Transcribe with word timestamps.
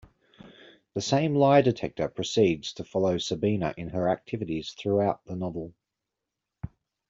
This 0.95 1.05
same 1.05 1.35
lie 1.35 1.61
detector 1.61 2.07
proceeds 2.09 2.73
to 2.73 2.83
follow 2.83 3.19
Sabina 3.19 3.75
in 3.77 3.89
her 3.89 4.09
activities 4.09 4.71
throughout 4.71 5.23
the 5.25 5.35
novel. 5.35 5.75